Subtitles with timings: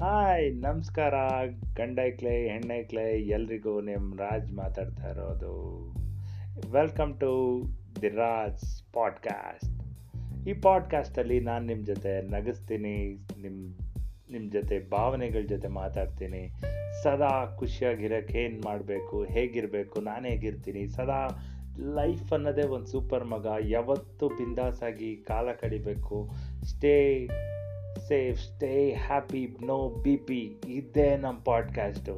[0.00, 1.14] Hi, ನಮಸ್ಕಾರ.
[1.76, 5.52] ಗಂಡೈಕ್ಲೆ ಹೆಣ್ಣೈಕ್ಲೆ ಎಲ್ರಿಗೂ ನಿಮ್ಮ ರಾಜ್ ಮಾತಾಡ್ತಾ ಇರೋದು.
[6.72, 7.62] Welcome to
[8.02, 9.82] the Raj podcast
[10.48, 13.74] ಈ ಪಾಡ್ಕಾಸ್ಟಲ್ಲಿ ನಾನು ನಿಮ್ಮ ಜೊತೆ ನಗಿಸ್ತೀನಿ ನಿಮ್ಮ
[14.30, 16.52] ನಿಮ್ಮ ಜೊತೆ ಭಾವನೆಗಳ ಜೊತೆ ಮಾತಾಡ್ತೀನಿ.
[17.02, 21.46] ಸದಾ ಖುಷಿಯಾಗಿರೋಕ್ಕೆ ಏನು ಮಾಡಬೇಕು, ಹೇಗಿರಬೇಕು, ನಾನು ಹೇಗಿರ್ತೀನಿ, ಸದಾ
[21.78, 23.46] ಲೈಫ್ ಅನ್ನೋದೇ ಒಂದು ಸೂಪರ್ ಮಗ.
[23.60, 26.30] ಯಾವತ್ತೂ ಬಿಂದಾಸಾಗಿ ಕಾಲ ಕಡಿಬೇಕು
[26.64, 27.28] stay
[28.36, 30.28] stay happy, no BP.
[30.70, 32.16] இதே நம் பாட்காஸ்டோ